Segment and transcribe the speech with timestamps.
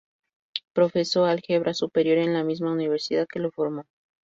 [0.73, 3.85] Profesó álgebra superior en la misma universidad que lo formó.